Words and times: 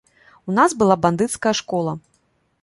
У 0.51 0.55
нас 0.59 0.75
была 0.79 0.95
бандыцкая 1.03 1.53
школа. 1.61 1.93